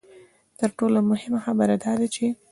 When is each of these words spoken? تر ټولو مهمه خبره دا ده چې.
تر 0.59 0.69
ټولو 0.77 0.99
مهمه 1.11 1.39
خبره 1.45 1.75
دا 1.83 1.91
ده 1.99 2.07
چې. 2.13 2.25